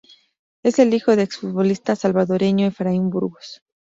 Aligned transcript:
Es 0.63 0.79
el 0.79 0.91
hijo 0.95 1.11
del 1.11 1.19
ex 1.19 1.37
futbolista 1.37 1.95
salvadoreño 1.95 2.65
Efraín 2.65 3.11
Burgos. 3.11 3.61